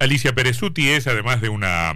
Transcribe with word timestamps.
Alicia 0.00 0.34
Perezuti 0.34 0.88
es, 0.88 1.06
además 1.06 1.42
de 1.42 1.50
una, 1.50 1.94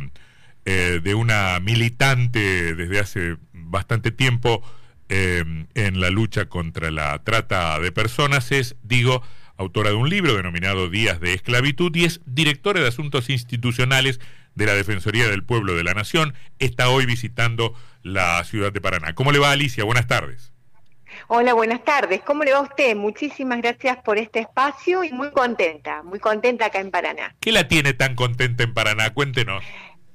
eh, 0.67 1.01
de 1.03 1.15
una 1.15 1.58
militante 1.58 2.75
desde 2.75 3.00
hace 3.00 3.37
bastante 3.53 4.11
tiempo 4.11 4.62
eh, 5.08 5.42
en 5.75 6.00
la 6.00 6.10
lucha 6.10 6.44
contra 6.44 6.90
la 6.90 7.25
trata 7.25 7.80
de 7.80 7.92
personas, 7.92 8.52
es, 8.52 8.77
digo, 8.82 9.22
autora 9.56 9.88
de 9.90 9.96
un 9.96 10.11
libro 10.11 10.36
denominado 10.36 10.90
Días 10.90 11.18
de 11.18 11.32
Esclavitud 11.32 11.95
y 11.96 12.04
es 12.04 12.20
directora 12.27 12.80
de 12.80 12.88
Asuntos 12.88 13.30
Institucionales 13.30 14.21
de 14.55 14.66
la 14.66 14.75
Defensoría 14.75 15.29
del 15.29 15.43
Pueblo 15.43 15.75
de 15.75 15.84
la 15.84 15.95
Nación. 15.95 16.34
Está 16.59 16.91
hoy 16.91 17.07
visitando 17.07 17.75
la 18.02 18.45
ciudad 18.45 18.71
de 18.71 18.82
Paraná. 18.82 19.14
¿Cómo 19.14 19.32
le 19.32 19.39
va 19.39 19.50
Alicia? 19.50 19.82
Buenas 19.84 20.07
tardes. 20.07 20.54
Hola, 21.29 21.55
buenas 21.55 21.85
tardes. 21.85 22.23
¿Cómo 22.23 22.45
le 22.45 22.53
va 22.53 22.59
a 22.59 22.62
usted? 22.62 22.95
Muchísimas 22.97 23.61
gracias 23.61 23.99
por 23.99 24.19
este 24.19 24.41
espacio 24.41 25.05
y 25.05 25.12
muy 25.12 25.30
contenta, 25.30 26.03
muy 26.03 26.19
contenta 26.19 26.67
acá 26.67 26.80
en 26.80 26.91
Paraná. 26.91 27.35
¿Qué 27.41 27.53
la 27.53 27.69
tiene 27.69 27.93
tan 27.93 28.15
contenta 28.15 28.65
en 28.65 28.75
Paraná? 28.75 29.12
Cuéntenos. 29.12 29.65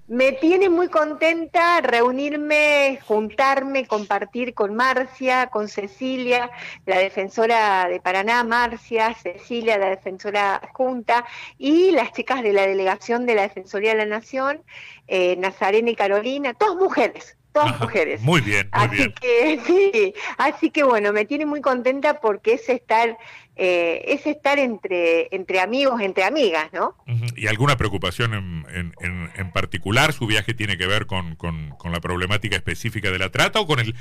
Me 0.10 0.32
tiene 0.32 0.70
muy 0.70 0.88
contenta 0.88 1.82
reunirme, 1.82 3.00
juntarme, 3.06 3.86
compartir 3.86 4.56
con 4.56 4.76
Marcia, 4.76 5.48
con 5.52 5.68
Cecilia, 5.68 6.50
la 6.88 6.98
defensora 6.98 7.88
de 7.88 8.02
Paraná, 8.02 8.44
Marcia, 8.44 9.14
Cecilia, 9.14 9.78
la 9.78 9.90
defensora 9.90 10.62
junta, 10.74 11.26
y 11.60 11.92
las 11.92 12.12
chicas 12.14 12.42
de 12.42 12.54
la 12.54 12.66
delegación 12.66 13.28
de 13.28 13.36
la 13.36 13.44
Defensoría 13.44 13.92
de 13.92 13.98
la 13.98 14.06
Nación, 14.08 14.64
eh, 15.08 15.36
Nazarena 15.36 15.92
y 15.92 15.96
Carolina, 15.96 16.56
todas 16.56 16.76
mujeres, 16.76 17.38
todas 17.60 17.80
mujeres. 17.80 18.22
Muy 18.22 18.42
bien, 18.42 18.70
muy 18.74 18.84
así 18.84 19.14
Que, 19.14 19.60
sí, 19.66 20.14
así 20.38 20.70
que 20.70 20.84
bueno, 20.84 21.14
me 21.14 21.26
tiene 21.26 21.46
muy 21.46 21.62
contenta 21.62 22.20
porque 22.20 22.54
es 22.54 22.70
estar, 22.70 23.18
eh, 23.56 24.02
es 24.06 24.26
estar 24.26 24.60
entre, 24.60 25.34
entre 25.36 25.60
amigos, 25.60 26.02
entre 26.02 26.24
amigas, 26.24 26.72
¿no? 26.74 26.96
¿Y 27.36 27.48
alguna 27.48 27.78
preocupación 27.78 28.34
en, 28.34 28.94
en, 29.00 29.32
en, 29.36 29.52
particular? 29.52 30.14
¿Su 30.14 30.28
viaje 30.28 30.54
tiene 30.54 30.78
que 30.78 30.88
ver 30.88 31.06
con, 31.06 31.36
con, 31.36 31.72
con 31.72 31.92
la 31.92 32.00
problemática 32.00 32.56
específica 32.56 33.12
de 33.12 33.20
la 33.20 33.30
trata 33.30 33.60
o 33.60 33.68
con 33.68 33.80
el 33.80 33.96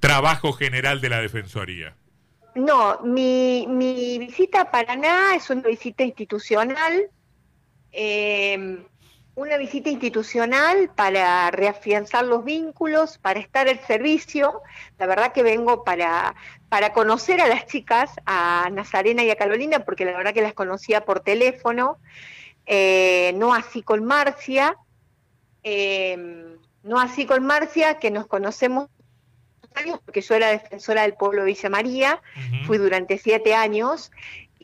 trabajo 0.00 0.52
general 0.52 1.00
de 1.00 1.08
la 1.08 1.20
Defensoría? 1.20 1.96
No, 2.54 3.00
mi, 3.02 3.66
mi 3.66 4.18
visita 4.18 4.62
a 4.62 4.70
Paraná 4.70 5.34
es 5.34 5.50
una 5.50 5.62
visita 5.62 6.04
institucional. 6.04 7.10
Eh, 7.90 8.84
una 9.36 9.56
visita 9.56 9.90
institucional 9.90 10.90
para 10.94 11.50
reafianzar 11.50 12.24
los 12.24 12.44
vínculos, 12.44 13.18
para 13.18 13.40
estar 13.40 13.68
al 13.68 13.80
servicio. 13.80 14.62
La 14.98 15.06
verdad 15.06 15.32
que 15.32 15.42
vengo 15.42 15.82
para, 15.82 16.34
para 16.68 16.92
conocer 16.92 17.40
a 17.40 17.48
las 17.48 17.66
chicas, 17.66 18.12
a 18.26 18.68
Nazarena 18.72 19.24
y 19.24 19.30
a 19.30 19.36
Carolina, 19.36 19.80
porque 19.80 20.04
la 20.04 20.16
verdad 20.16 20.34
que 20.34 20.42
las 20.42 20.54
conocía 20.54 21.04
por 21.04 21.20
teléfono, 21.20 21.98
eh, 22.66 23.32
no 23.36 23.54
así 23.54 23.82
con 23.82 24.04
Marcia, 24.04 24.76
eh, 25.64 26.56
no 26.82 27.00
así 27.00 27.26
con 27.26 27.44
Marcia, 27.44 27.98
que 27.98 28.10
nos 28.10 28.26
conocemos 28.26 28.88
años, 29.74 29.98
porque 30.04 30.20
yo 30.20 30.34
era 30.36 30.48
defensora 30.48 31.02
del 31.02 31.14
pueblo 31.14 31.42
de 31.42 31.46
Villa 31.46 31.68
María, 31.68 32.22
fui 32.64 32.78
durante 32.78 33.18
siete 33.18 33.54
años, 33.54 34.12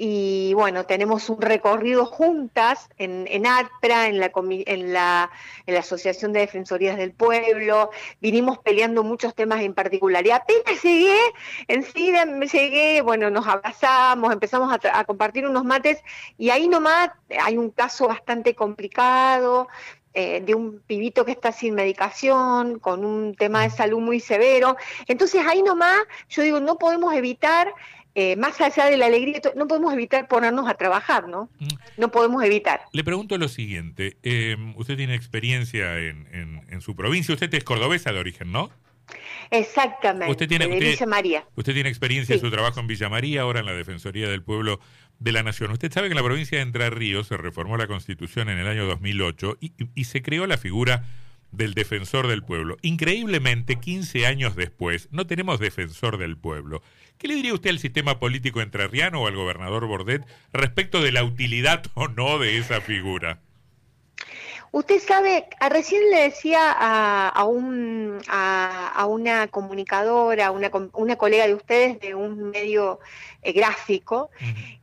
y 0.03 0.55
bueno, 0.55 0.87
tenemos 0.87 1.29
un 1.29 1.43
recorrido 1.43 2.07
juntas 2.07 2.89
en, 2.97 3.27
en 3.29 3.47
ATPRA, 3.47 4.07
en 4.07 4.19
la, 4.19 4.33
en, 4.35 4.95
la, 4.95 5.31
en 5.67 5.75
la 5.75 5.81
Asociación 5.81 6.33
de 6.33 6.41
Defensorías 6.41 6.97
del 6.97 7.13
Pueblo, 7.13 7.91
vinimos 8.19 8.57
peleando 8.61 9.05
muchos 9.05 9.35
temas 9.35 9.61
en 9.61 9.75
particular. 9.75 10.27
Y 10.27 10.31
apenas 10.31 10.83
llegué, 10.83 11.19
enseguida 11.69 12.25
me 12.25 12.47
llegué, 12.47 13.03
bueno, 13.03 13.29
nos 13.29 13.47
abrazamos, 13.47 14.33
empezamos 14.33 14.73
a, 14.73 14.99
a 14.99 15.05
compartir 15.05 15.47
unos 15.47 15.67
mates 15.67 15.99
y 16.39 16.49
ahí 16.49 16.67
nomás 16.67 17.11
hay 17.39 17.59
un 17.59 17.69
caso 17.69 18.09
bastante 18.09 18.55
complicado, 18.55 19.69
eh, 20.13 20.41
de 20.41 20.57
un 20.57 20.81
pibito 20.81 21.25
que 21.25 21.31
está 21.31 21.53
sin 21.53 21.75
medicación, 21.75 22.81
con 22.81 23.05
un 23.05 23.37
tema 23.37 23.63
de 23.63 23.71
salud 23.71 24.01
muy 24.01 24.19
severo. 24.19 24.77
Entonces 25.07 25.47
ahí 25.47 25.63
nomás 25.63 26.01
yo 26.31 26.43
digo, 26.43 26.59
no 26.59 26.79
podemos 26.79 27.15
evitar 27.15 27.73
eh, 28.15 28.37
más 28.37 28.61
allá 28.61 28.87
de 28.87 28.97
la 28.97 29.07
alegría, 29.07 29.41
no 29.55 29.69
podemos 29.69 29.93
evitar 29.93 30.27
ponernos 30.27 30.69
a 30.69 30.75
trabajar, 30.75 31.29
¿no? 31.29 31.49
Mm. 31.59 31.69
No 31.97 32.11
podemos 32.11 32.43
evitar. 32.43 32.83
Le 32.93 33.05
pregunto 33.05 33.39
lo 33.39 33.49
siguiente, 33.49 34.17
eh, 34.23 34.57
usted 34.77 34.97
tiene 34.97 35.15
experiencia 35.15 35.99
en, 35.99 36.27
en, 36.69 36.81
su 36.81 36.97
provincia, 36.97 37.35
usted 37.35 37.53
es 37.55 37.63
cordobesa 37.63 38.13
de 38.13 38.19
origen, 38.19 38.51
¿no? 38.51 38.71
Exactamente, 39.51 40.31
usted 40.31 40.49
tiene, 40.49 40.67
de 40.67 40.79
Villa 40.79 41.07
María. 41.07 41.45
Usted 41.57 41.75
tiene 41.75 41.89
experiencia 41.89 42.35
en 42.35 42.41
su 42.41 42.51
trabajo 42.51 42.81
en 42.81 42.87
Villa 42.87 43.09
María, 43.09 43.43
ahora 43.43 43.61
en 43.61 43.67
la 43.67 43.75
Defensoría 43.75 44.29
del 44.29 44.43
Pueblo 44.43 44.81
de 45.19 45.33
la 45.33 45.43
Nación. 45.43 45.71
Usted 45.71 45.93
sabe 45.93 46.09
que 46.09 46.13
en 46.13 46.17
la 46.17 46.25
provincia 46.25 46.59
de 46.59 46.63
Entre 46.63 46.89
Ríos 46.91 47.29
se 47.29 47.37
reformó 47.37 47.77
la 47.77 47.87
Constitución 47.87 48.49
en 48.49 48.59
el 48.59 48.67
año 48.67 48.87
2008 48.87 49.59
y, 49.61 49.73
y 49.95 50.05
se 50.05 50.23
creó 50.23 50.47
la 50.47 50.59
figura 50.59 51.05
del 51.53 51.75
defensor 51.75 52.27
del 52.29 52.43
pueblo. 52.43 52.77
Increíblemente, 52.83 53.77
15 53.77 54.27
años 54.27 54.57
después, 54.57 55.09
no 55.11 55.27
tenemos 55.27 55.61
defensor 55.61 56.19
del 56.19 56.37
pueblo. 56.37 56.83
¿Qué 57.19 57.29
le 57.29 57.35
diría 57.35 57.55
usted 57.55 57.71
al 57.71 57.79
sistema 57.79 58.19
político 58.19 58.63
entrerriano 58.63 59.23
o 59.23 59.27
al 59.27 59.37
gobernador 59.37 59.87
Bordet 59.87 60.27
respecto 60.53 61.03
de 61.03 61.13
la 61.13 61.23
utilidad 61.23 61.83
o 61.95 62.09
no 62.09 62.39
de 62.39 62.59
esa 62.59 62.81
figura? 62.81 63.41
Usted 64.73 65.01
sabe, 65.01 65.47
recién 65.69 66.01
le 66.11 66.23
decía 66.23 66.71
a, 66.71 67.45
un, 67.45 68.21
a, 68.29 69.05
una 69.09 69.49
comunicadora, 69.49 70.53
una, 70.53 70.71
una 70.93 71.17
colega 71.17 71.49
de 71.49 71.55
ustedes 71.55 71.99
de 71.99 72.15
un 72.15 72.51
medio 72.51 73.01
eh, 73.43 73.51
gráfico, 73.53 74.31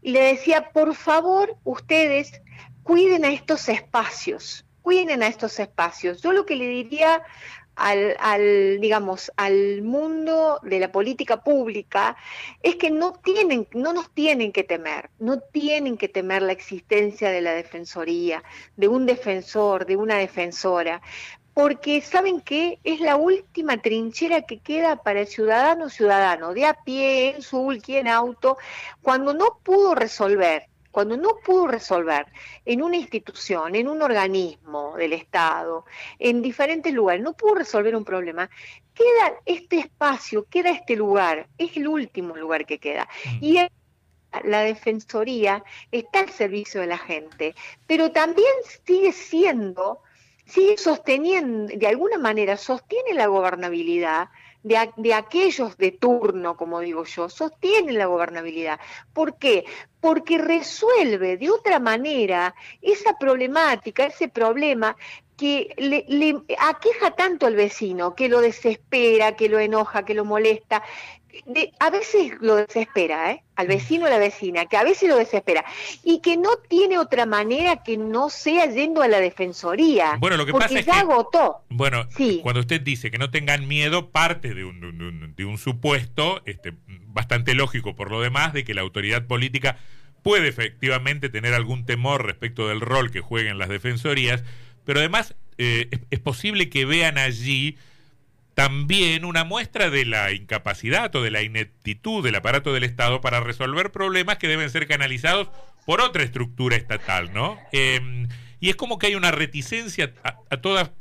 y 0.01 0.11
le 0.11 0.23
decía, 0.23 0.71
por 0.73 0.93
favor, 0.93 1.55
ustedes 1.63 2.41
cuiden 2.83 3.23
a 3.23 3.31
estos 3.31 3.69
espacios 3.69 4.66
cuiden 4.87 5.21
a 5.21 5.27
estos 5.27 5.59
espacios. 5.59 6.21
Yo 6.21 6.31
lo 6.31 6.45
que 6.45 6.55
le 6.55 6.65
diría 6.65 7.21
al, 7.75 8.15
al, 8.21 8.79
digamos, 8.79 9.33
al 9.35 9.81
mundo 9.81 10.61
de 10.63 10.79
la 10.79 10.93
política 10.93 11.43
pública 11.43 12.15
es 12.63 12.77
que 12.77 12.89
no 12.89 13.11
tienen, 13.11 13.67
no 13.73 13.91
nos 13.91 14.09
tienen 14.13 14.53
que 14.53 14.63
temer, 14.63 15.09
no 15.19 15.41
tienen 15.41 15.97
que 15.97 16.07
temer 16.07 16.41
la 16.41 16.53
existencia 16.53 17.29
de 17.31 17.41
la 17.41 17.51
defensoría, 17.51 18.41
de 18.77 18.87
un 18.87 19.05
defensor, 19.05 19.85
de 19.85 19.97
una 19.97 20.15
defensora, 20.19 21.01
porque 21.53 21.99
saben 21.99 22.39
que 22.39 22.79
es 22.85 23.01
la 23.01 23.17
última 23.17 23.81
trinchera 23.81 24.43
que 24.43 24.59
queda 24.59 25.03
para 25.03 25.19
el 25.19 25.27
ciudadano 25.27 25.89
ciudadano, 25.89 26.53
de 26.53 26.65
a 26.65 26.75
pie, 26.75 27.35
en 27.35 27.41
sulky, 27.41 27.97
en 27.97 28.07
auto, 28.07 28.57
cuando 29.01 29.33
no 29.33 29.59
pudo 29.65 29.95
resolver 29.95 30.69
cuando 30.97 31.15
no 31.15 31.37
pudo 31.45 31.67
resolver 31.67 32.25
en 32.65 32.81
una 32.81 32.97
institución, 32.97 33.75
en 33.75 33.87
un 33.87 34.01
organismo 34.01 34.97
del 34.97 35.13
Estado, 35.13 35.85
en 36.17 36.41
diferentes 36.41 36.91
lugares, 36.91 37.21
no 37.21 37.33
pudo 37.33 37.53
resolver 37.53 37.95
un 37.95 38.03
problema, 38.03 38.49
queda 38.95 39.35
este 39.45 39.77
espacio, 39.77 40.47
queda 40.49 40.71
este 40.71 40.95
lugar, 40.95 41.49
es 41.59 41.77
el 41.77 41.87
último 41.87 42.35
lugar 42.35 42.65
que 42.65 42.79
queda. 42.79 43.07
Mm. 43.25 43.43
Y 43.43 43.59
la 44.43 44.61
Defensoría 44.61 45.63
está 45.91 46.21
al 46.21 46.31
servicio 46.31 46.81
de 46.81 46.87
la 46.87 46.97
gente, 46.97 47.53
pero 47.85 48.11
también 48.11 48.47
sigue 48.83 49.11
siendo, 49.11 50.01
sigue 50.47 50.79
sosteniendo, 50.79 51.77
de 51.77 51.85
alguna 51.85 52.17
manera 52.17 52.57
sostiene 52.57 53.13
la 53.13 53.27
gobernabilidad 53.27 54.29
de, 54.63 55.13
aquellos 55.13 55.77
de 55.77 55.91
turno, 55.91 56.57
como 56.57 56.79
digo 56.79 57.05
yo, 57.05 57.29
sostienen 57.29 57.97
la 57.97 58.05
gobernabilidad. 58.05 58.79
¿Por 59.13 59.37
qué? 59.37 59.65
Porque 60.01 60.37
resuelve 60.37 61.37
de 61.37 61.49
otra 61.49 61.79
manera 61.79 62.53
esa 62.81 63.17
problemática, 63.17 64.05
ese 64.05 64.27
problema 64.27 64.95
que 65.37 65.73
le, 65.77 66.05
le, 66.07 66.41
aqueja 66.59 67.11
tanto 67.11 67.45
al 67.45 67.55
vecino, 67.55 68.15
que 68.15 68.27
lo 68.27 68.41
desespera, 68.41 69.35
que 69.35 69.49
lo 69.49 69.59
enoja, 69.59 70.03
que 70.03 70.15
lo 70.15 70.25
molesta, 70.25 70.83
a 71.79 71.89
veces 71.89 72.33
lo 72.41 72.55
desespera, 72.55 73.31
¿eh? 73.31 73.43
al 73.55 73.67
vecino 73.67 74.05
o 74.05 74.09
la 74.09 74.19
vecina, 74.19 74.65
que 74.65 74.77
a 74.77 74.83
veces 74.83 75.09
lo 75.09 75.17
desespera, 75.17 75.65
y 76.03 76.21
que 76.21 76.37
no 76.37 76.49
tiene 76.69 76.97
otra 76.99 77.25
manera 77.25 77.83
que 77.83 77.97
no 77.97 78.29
sea 78.29 78.65
yendo 78.67 79.01
a 79.01 79.07
la 79.07 79.19
defensoría. 79.19 80.17
Bueno, 80.19 80.37
lo 80.37 80.45
que 80.45 80.51
porque 80.51 80.67
pasa 80.67 80.79
es 80.79 80.85
ya 80.85 80.99
agotó. 80.99 81.63
Bueno, 81.69 82.07
cuando 82.43 82.61
usted 82.61 82.81
dice 82.81 83.09
que 83.09 83.17
no 83.17 83.31
tengan 83.31 83.67
miedo, 83.67 84.09
parte 84.09 84.53
de 84.53 84.63
un, 84.63 85.33
de 85.35 85.45
un, 85.45 85.57
supuesto 85.57 86.41
este, 86.45 86.73
bastante 87.07 87.55
lógico 87.55 87.95
por 87.95 88.11
lo 88.11 88.21
demás, 88.21 88.53
de 88.53 88.63
que 88.63 88.73
la 88.73 88.81
autoridad 88.81 89.25
política 89.25 89.77
puede 90.21 90.47
efectivamente 90.49 91.29
tener 91.29 91.53
algún 91.53 91.85
temor 91.85 92.25
respecto 92.25 92.67
del 92.67 92.81
rol 92.81 93.11
que 93.11 93.21
jueguen 93.21 93.57
las 93.57 93.69
defensorías, 93.69 94.43
pero 94.85 94.99
además 94.99 95.35
eh, 95.57 95.89
es 96.11 96.19
posible 96.19 96.69
que 96.69 96.85
vean 96.85 97.17
allí 97.17 97.77
también 98.57 99.23
una 99.23 99.43
muestra 99.43 99.91
de 99.91 100.03
la 100.03 100.31
incapacidad 100.31 101.15
o 101.15 101.21
de 101.21 101.29
la 101.29 101.43
ineptitud 101.43 102.23
del 102.23 102.33
aparato 102.33 102.73
del 102.73 102.85
Estado 102.85 103.21
para 103.21 103.39
resolver 103.39 103.91
problemas 103.91 104.39
que 104.39 104.47
deben 104.47 104.71
ser 104.71 104.87
canalizados 104.87 105.49
por 105.85 106.01
otra 106.01 106.23
estructura 106.23 106.75
estatal, 106.75 107.31
¿no? 107.31 107.59
Em, 107.71 108.27
y 108.59 108.69
es 108.71 108.75
como 108.75 108.97
que 108.97 109.05
hay 109.05 109.15
una 109.15 109.29
reticencia 109.29 110.11
a, 110.23 110.57
toda 110.57 110.91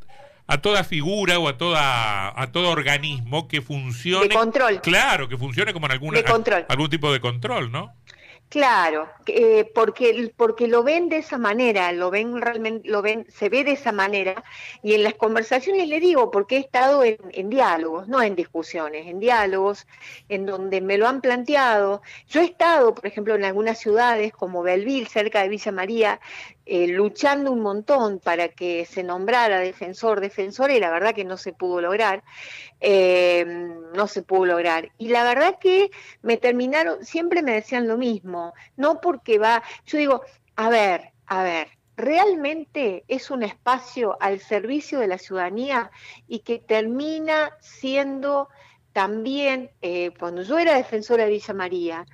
a 0.46 0.58
toda 0.58 0.84
figura 0.84 1.38
o 1.38 1.48
a 1.48 1.56
toda 1.56 2.38
a 2.38 2.52
todo 2.52 2.68
organismo 2.68 3.48
que 3.48 3.62
funcione 3.62 4.28
de 4.28 4.34
control. 4.34 4.82
Claro 4.82 5.26
que 5.26 5.38
funcione 5.38 5.72
como 5.72 5.86
en 5.86 5.92
alguna 5.92 6.20
algún 6.68 6.90
tipo 6.90 7.10
de 7.10 7.20
control 7.20 7.72
no 7.72 7.94
Claro, 8.48 9.08
eh, 9.26 9.70
porque, 9.74 10.32
porque 10.36 10.68
lo 10.68 10.84
ven 10.84 11.08
de 11.08 11.18
esa 11.18 11.36
manera, 11.36 11.90
lo 11.90 12.10
ven 12.10 12.40
realmente, 12.40 12.88
lo 12.88 13.02
ven, 13.02 13.26
se 13.28 13.48
ve 13.48 13.64
de 13.64 13.72
esa 13.72 13.90
manera, 13.90 14.44
y 14.84 14.94
en 14.94 15.02
las 15.02 15.14
conversaciones 15.14 15.88
le 15.88 15.98
digo, 15.98 16.30
porque 16.30 16.56
he 16.56 16.60
estado 16.60 17.02
en, 17.04 17.50
diálogos, 17.50 18.06
no 18.06 18.22
en 18.22 18.36
discusiones, 18.36 19.08
en 19.08 19.18
diálogos, 19.18 19.86
en 20.28 20.46
donde 20.46 20.80
me 20.80 20.96
lo 20.96 21.08
han 21.08 21.20
planteado. 21.20 22.02
Yo 22.28 22.40
he 22.40 22.44
estado, 22.44 22.94
por 22.94 23.06
ejemplo, 23.06 23.34
en 23.34 23.44
algunas 23.44 23.78
ciudades 23.78 24.32
como 24.32 24.62
Belville, 24.62 25.08
cerca 25.08 25.42
de 25.42 25.48
Villa 25.48 25.72
María, 25.72 26.20
eh, 26.68 26.88
luchando 26.88 27.52
un 27.52 27.60
montón 27.60 28.18
para 28.18 28.48
que 28.48 28.86
se 28.86 29.04
nombrara 29.04 29.60
defensor, 29.60 30.20
defensora, 30.20 30.74
y 30.74 30.80
la 30.80 30.90
verdad 30.90 31.14
que 31.14 31.24
no 31.24 31.36
se 31.36 31.52
pudo 31.52 31.80
lograr, 31.80 32.24
eh, 32.80 33.44
no 33.94 34.08
se 34.08 34.22
pudo 34.22 34.46
lograr. 34.46 34.90
Y 34.98 35.08
la 35.10 35.22
verdad 35.22 35.60
que 35.60 35.92
me 36.22 36.38
terminaron, 36.38 37.04
siempre 37.04 37.42
me 37.42 37.52
decían 37.52 37.86
lo 37.86 37.96
mismo, 37.96 38.52
no 38.76 39.00
porque 39.00 39.38
va, 39.38 39.62
yo 39.86 39.96
digo, 39.98 40.22
a 40.56 40.68
ver, 40.68 41.12
a 41.26 41.44
ver, 41.44 41.68
realmente 41.96 43.04
es 43.06 43.30
un 43.30 43.44
espacio 43.44 44.16
al 44.20 44.40
servicio 44.40 44.98
de 44.98 45.06
la 45.06 45.18
ciudadanía 45.18 45.92
y 46.26 46.40
que 46.40 46.58
termina 46.58 47.52
siendo 47.60 48.48
también, 48.92 49.70
eh, 49.82 50.10
cuando 50.18 50.42
yo 50.42 50.58
era 50.58 50.74
defensora 50.74 51.26
de 51.26 51.30
Villa 51.30 51.54
María, 51.54 52.06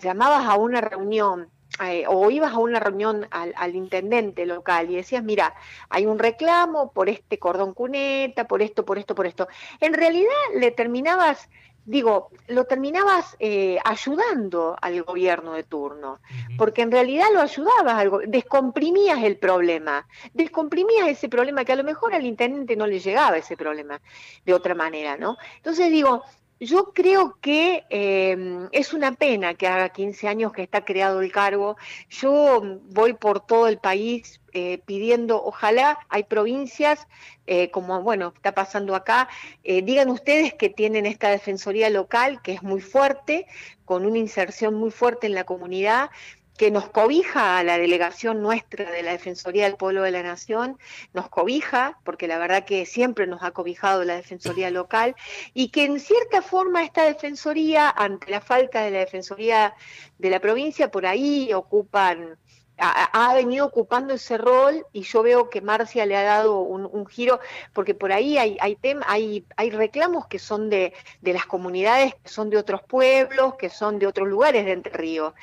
llamabas 0.00 0.46
a 0.46 0.56
una 0.56 0.80
reunión 0.80 1.50
eh, 1.82 2.04
o 2.06 2.30
ibas 2.30 2.52
a 2.52 2.58
una 2.58 2.78
reunión 2.78 3.26
al, 3.30 3.74
intendente 3.74 4.46
local 4.46 4.90
y 4.90 4.96
decías, 4.96 5.24
mira, 5.24 5.54
hay 5.88 6.06
un 6.06 6.18
reclamo 6.18 6.92
por 6.92 7.08
este 7.08 7.38
cordón 7.38 7.74
cuneta, 7.74 8.46
por 8.46 8.62
esto, 8.62 8.84
por 8.84 8.98
esto, 8.98 9.14
por 9.14 9.26
esto. 9.26 9.48
En 9.80 9.92
realidad 9.92 10.30
le 10.54 10.70
terminabas, 10.70 11.48
digo, 11.84 12.30
lo 12.46 12.64
terminabas 12.66 13.36
eh, 13.40 13.78
ayudando 13.84 14.76
al 14.80 15.02
gobierno 15.02 15.54
de 15.54 15.64
turno, 15.64 16.20
porque 16.56 16.82
en 16.82 16.92
realidad 16.92 17.26
lo 17.32 17.40
ayudabas, 17.40 17.94
algo, 17.94 18.20
descomprimías 18.24 19.24
el 19.24 19.36
problema, 19.36 20.06
descomprimías 20.32 21.08
ese 21.08 21.28
problema 21.28 21.64
que 21.64 21.72
a 21.72 21.76
lo 21.76 21.84
mejor 21.84 22.14
al 22.14 22.24
intendente 22.24 22.76
no 22.76 22.86
le 22.86 23.00
llegaba 23.00 23.36
ese 23.36 23.56
problema 23.56 24.00
de 24.44 24.54
otra 24.54 24.76
manera, 24.76 25.16
¿no? 25.16 25.36
Entonces 25.56 25.90
digo, 25.90 26.22
yo 26.60 26.92
creo 26.94 27.38
que 27.40 27.84
em, 27.90 28.68
es 28.72 28.92
una 28.92 29.12
pena 29.12 29.54
que 29.54 29.66
haga 29.66 29.88
15 29.90 30.28
años 30.28 30.52
que 30.52 30.62
está 30.62 30.84
creado 30.84 31.20
el 31.20 31.32
cargo. 31.32 31.76
Yo 32.08 32.62
voy 32.90 33.12
por 33.14 33.44
todo 33.44 33.68
el 33.68 33.78
país 33.78 34.40
eh, 34.52 34.78
pidiendo, 34.86 35.42
ojalá 35.44 35.98
hay 36.08 36.24
provincias, 36.24 37.06
eh, 37.46 37.70
como 37.70 38.02
bueno, 38.02 38.32
está 38.36 38.52
pasando 38.52 38.94
acá, 38.94 39.28
eh, 39.64 39.82
digan 39.82 40.08
ustedes 40.10 40.54
que 40.54 40.70
tienen 40.70 41.06
esta 41.06 41.28
defensoría 41.28 41.90
local 41.90 42.40
que 42.40 42.52
es 42.52 42.62
muy 42.62 42.80
fuerte, 42.80 43.46
con 43.84 44.06
una 44.06 44.18
inserción 44.18 44.74
muy 44.74 44.90
fuerte 44.90 45.26
en 45.26 45.34
la 45.34 45.44
comunidad, 45.44 46.10
que 46.56 46.70
nos 46.70 46.88
cobija 46.88 47.58
a 47.58 47.64
la 47.64 47.78
delegación 47.78 48.40
nuestra 48.40 48.90
de 48.90 49.02
la 49.02 49.12
Defensoría 49.12 49.64
del 49.64 49.76
Pueblo 49.76 50.02
de 50.02 50.12
la 50.12 50.22
Nación, 50.22 50.78
nos 51.12 51.28
cobija, 51.28 51.98
porque 52.04 52.28
la 52.28 52.38
verdad 52.38 52.64
que 52.64 52.86
siempre 52.86 53.26
nos 53.26 53.42
ha 53.42 53.50
cobijado 53.50 54.04
la 54.04 54.16
Defensoría 54.16 54.70
local, 54.70 55.16
y 55.52 55.68
que 55.68 55.84
en 55.84 55.98
cierta 55.98 56.42
forma 56.42 56.84
esta 56.84 57.04
Defensoría, 57.04 57.90
ante 57.90 58.30
la 58.30 58.40
falta 58.40 58.82
de 58.82 58.90
la 58.92 58.98
Defensoría 59.00 59.74
de 60.18 60.30
la 60.30 60.40
provincia, 60.40 60.90
por 60.90 61.06
ahí 61.06 61.52
ocupan 61.52 62.38
ha, 62.78 63.34
venido 63.34 63.66
ocupando 63.66 64.14
ese 64.14 64.36
rol 64.38 64.86
y 64.92 65.02
yo 65.02 65.22
veo 65.22 65.48
que 65.50 65.60
Marcia 65.60 66.06
le 66.06 66.16
ha 66.16 66.22
dado 66.22 66.60
un, 66.60 67.06
giro, 67.06 67.40
porque 67.72 67.94
por 67.94 68.12
ahí 68.12 68.38
hay, 68.38 68.56
hay, 68.60 68.76
hay, 69.06 69.44
hay 69.56 69.70
reclamos 69.70 70.26
que 70.26 70.38
son 70.38 70.70
de, 70.70 70.92
de, 71.20 71.32
las 71.32 71.46
comunidades, 71.46 72.14
que 72.14 72.28
son 72.28 72.50
de 72.50 72.56
otros 72.56 72.82
pueblos, 72.82 73.54
que 73.56 73.70
son 73.70 73.98
de 73.98 74.06
otros 74.06 74.28
lugares 74.28 74.64
de 74.64 74.72
Entre 74.72 74.92
Ríos. 74.92 75.34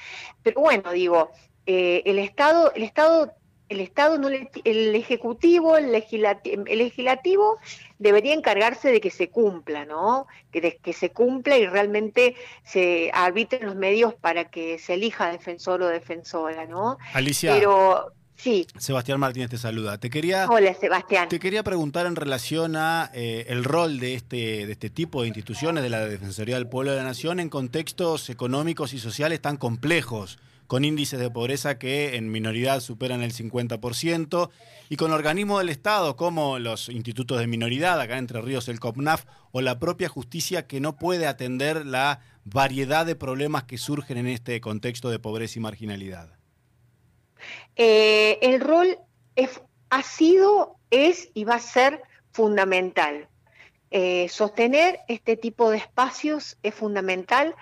Pero 0.44 0.62
bueno, 0.62 0.92
digo, 0.92 1.31
eh, 1.66 2.01
el 2.06 2.19
Estado, 2.19 2.74
el 2.74 2.83
Estado 2.83 3.34
el 3.71 3.79
Estado, 3.79 4.18
no 4.18 4.27
el 4.27 4.95
Ejecutivo, 4.95 5.77
el 5.77 5.91
legislativo, 5.91 6.63
el 6.68 6.77
legislativo 6.77 7.57
debería 8.00 8.33
encargarse 8.33 8.91
de 8.91 9.00
que 9.00 9.09
se 9.09 9.29
cumpla, 9.29 9.85
¿no? 9.85 10.27
Que, 10.51 10.77
que 10.83 10.94
se 10.94 11.12
cumpla 11.12 11.57
y 11.57 11.65
realmente 11.65 12.35
se 12.63 13.12
arbitren 13.13 13.65
los 13.65 13.75
medios 13.75 14.13
para 14.13 14.45
que 14.45 14.77
se 14.77 14.95
elija 14.95 15.31
defensor 15.31 15.81
o 15.81 15.88
defensora, 15.88 16.65
¿no? 16.65 16.97
Alicia. 17.13 17.53
Pero 17.53 18.13
Sí. 18.41 18.65
Sebastián 18.79 19.19
Martínez 19.19 19.51
te 19.51 19.57
saluda. 19.59 20.00
Te 20.00 20.09
quería, 20.09 20.47
Hola, 20.50 20.74
Sebastián. 20.74 21.29
Te 21.29 21.39
quería 21.39 21.62
preguntar 21.62 22.07
en 22.07 22.15
relación 22.15 22.75
a 22.75 23.12
eh, 23.13 23.45
el 23.50 23.63
rol 23.63 24.00
de 24.00 24.15
este, 24.15 24.65
de 24.65 24.71
este 24.71 24.89
tipo 24.89 25.21
de 25.21 25.27
instituciones 25.27 25.83
de 25.83 25.89
la 25.91 26.07
Defensoría 26.07 26.56
del 26.56 26.67
Pueblo 26.67 26.89
de 26.89 26.97
la 26.97 27.03
Nación 27.03 27.39
en 27.39 27.50
contextos 27.50 28.31
económicos 28.31 28.94
y 28.94 29.00
sociales 29.00 29.41
tan 29.41 29.57
complejos 29.57 30.39
con 30.71 30.85
índices 30.85 31.19
de 31.19 31.29
pobreza 31.29 31.77
que 31.77 32.15
en 32.15 32.31
minoridad 32.31 32.79
superan 32.79 33.21
el 33.23 33.33
50%, 33.33 34.50
y 34.88 34.95
con 34.95 35.12
organismos 35.12 35.59
del 35.59 35.68
Estado 35.68 36.15
como 36.15 36.59
los 36.59 36.88
institutos 36.88 37.39
de 37.39 37.47
minoridad, 37.47 38.00
acá 38.00 38.18
Entre 38.18 38.39
Ríos 38.39 38.69
el 38.69 38.79
COPNAF, 38.79 39.25
o 39.51 39.59
la 39.59 39.79
propia 39.79 40.07
justicia 40.07 40.68
que 40.68 40.79
no 40.79 40.95
puede 40.95 41.27
atender 41.27 41.85
la 41.85 42.21
variedad 42.45 43.06
de 43.06 43.18
problemas 43.18 43.65
que 43.65 43.77
surgen 43.77 44.18
en 44.18 44.27
este 44.27 44.62
contexto 44.62 45.09
de 45.09 45.19
pobreza 45.19 45.59
y 45.59 45.62
marginalidad. 45.62 46.29
Eh, 47.75 48.39
el 48.41 48.62
rol 48.62 48.97
ha 49.89 50.03
sido, 50.03 50.77
es 50.89 51.31
y 51.33 51.44
va 51.44 51.56
a 51.56 51.59
ser 51.59 52.01
fundamental. 52.31 53.27
Eh, 53.89 54.29
sostener 54.29 55.00
este 55.09 55.35
tipo 55.35 55.69
de 55.69 55.79
espacios 55.79 56.57
es 56.63 56.74
fundamental 56.74 57.56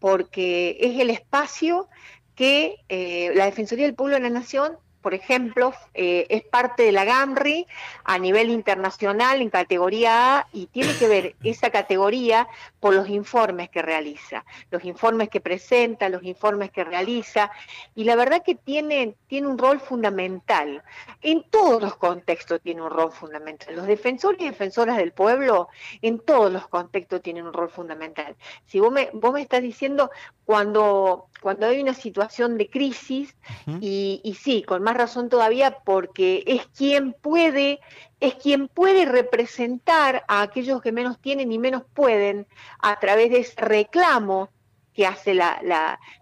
porque 0.00 0.76
es 0.80 0.98
el 1.00 1.10
espacio 1.10 1.88
que 2.36 2.76
eh, 2.88 3.32
la 3.34 3.46
Defensoría 3.46 3.86
del 3.86 3.94
Pueblo 3.96 4.14
de 4.14 4.22
la 4.22 4.30
Nación 4.30 4.78
por 5.06 5.14
ejemplo, 5.14 5.72
eh, 5.94 6.26
es 6.30 6.42
parte 6.42 6.82
de 6.82 6.90
la 6.90 7.04
GAMRI 7.04 7.68
a 8.02 8.18
nivel 8.18 8.50
internacional 8.50 9.40
en 9.40 9.50
categoría 9.50 10.38
A 10.38 10.48
y 10.52 10.66
tiene 10.66 10.96
que 10.96 11.06
ver 11.06 11.36
esa 11.44 11.70
categoría 11.70 12.48
por 12.80 12.92
los 12.92 13.08
informes 13.08 13.70
que 13.70 13.82
realiza, 13.82 14.44
los 14.72 14.84
informes 14.84 15.28
que 15.28 15.40
presenta, 15.40 16.08
los 16.08 16.24
informes 16.24 16.72
que 16.72 16.82
realiza, 16.82 17.52
y 17.94 18.02
la 18.02 18.16
verdad 18.16 18.42
que 18.44 18.56
tiene, 18.56 19.14
tiene 19.28 19.46
un 19.46 19.58
rol 19.58 19.78
fundamental. 19.78 20.82
En 21.22 21.44
todos 21.50 21.80
los 21.80 21.94
contextos 21.94 22.60
tiene 22.60 22.82
un 22.82 22.90
rol 22.90 23.12
fundamental. 23.12 23.76
Los 23.76 23.86
defensores 23.86 24.40
y 24.40 24.46
defensoras 24.46 24.96
del 24.96 25.12
pueblo 25.12 25.68
en 26.02 26.18
todos 26.18 26.50
los 26.50 26.66
contextos 26.66 27.22
tienen 27.22 27.46
un 27.46 27.52
rol 27.52 27.70
fundamental. 27.70 28.34
Si 28.64 28.80
vos 28.80 28.90
me, 28.90 29.10
vos 29.12 29.32
me 29.32 29.42
estás 29.42 29.62
diciendo 29.62 30.10
cuando, 30.46 31.26
cuando 31.42 31.66
hay 31.66 31.82
una 31.82 31.92
situación 31.92 32.56
de 32.56 32.70
crisis, 32.70 33.34
y, 33.80 34.20
y 34.22 34.34
sí, 34.34 34.62
con 34.62 34.80
más 34.80 34.96
razón 34.96 35.28
todavía 35.28 35.78
porque 35.84 36.44
es 36.46 36.68
quien 36.68 37.14
puede, 37.14 37.80
es 38.20 38.34
quien 38.36 38.68
puede 38.68 39.06
representar 39.06 40.24
a 40.28 40.42
aquellos 40.42 40.80
que 40.80 40.92
menos 40.92 41.20
tienen 41.20 41.50
y 41.50 41.58
menos 41.58 41.82
pueden 41.92 42.46
a 42.78 42.98
través 43.00 43.30
de 43.30 43.40
ese 43.40 43.60
reclamo 43.60 44.50
que 44.94 45.04
hace 45.04 45.34
la, 45.34 45.60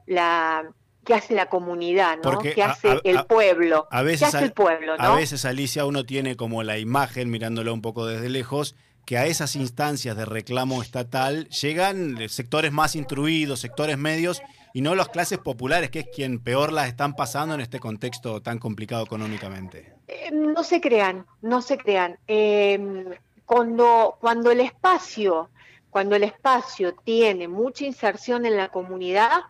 la, 0.07 0.73
que 1.05 1.13
hace 1.13 1.35
la 1.35 1.51
comunidad, 1.51 2.19
¿no? 2.25 2.39
que 2.39 2.63
hace 2.63 2.99
el 3.05 3.27
pueblo. 3.27 3.87
A 3.91 4.03
veces, 4.03 4.33
el 4.33 4.53
pueblo, 4.53 4.95
a 4.99 5.15
veces, 5.15 5.45
Alicia, 5.45 5.85
uno 5.85 6.05
tiene 6.07 6.35
como 6.35 6.63
la 6.63 6.79
imagen, 6.79 7.31
mirándolo 7.31 7.75
un 7.75 7.83
poco 7.83 8.07
desde 8.07 8.31
lejos, 8.31 8.75
que 9.07 9.19
a 9.19 9.27
esas 9.27 9.57
instancias 9.57 10.17
de 10.17 10.25
reclamo 10.25 10.83
estatal 10.83 11.49
llegan 11.49 12.17
sectores 12.29 12.73
más 12.73 12.97
instruidos, 12.97 13.61
sectores 13.61 13.99
medios, 13.99 14.43
y 14.73 14.81
no 14.81 14.97
las 14.97 15.09
clases 15.09 15.39
populares, 15.39 15.91
que 15.91 16.01
es 16.01 16.07
quien 16.13 16.41
peor 16.41 16.73
las 16.73 16.89
están 16.89 17.15
pasando 17.15 17.55
en 17.55 17.61
este 17.61 17.79
contexto 17.79 18.43
tan 18.43 18.59
complicado 18.59 19.05
económicamente. 19.05 19.95
Eh, 20.09 20.31
no 20.33 20.65
se 20.65 20.81
crean, 20.81 21.27
no 21.43 21.63
se 21.63 21.79
crean. 21.79 22.19
Em, 22.27 23.05
cuando, 23.47 24.17
cuando 24.21 24.51
el 24.51 24.59
espacio, 24.61 25.49
cuando 25.91 26.17
el 26.17 26.25
espacio 26.25 26.93
tiene 27.05 27.47
mucha 27.47 27.85
inserción 27.85 28.47
en 28.47 28.57
la 28.57 28.69
comunidad, 28.69 29.43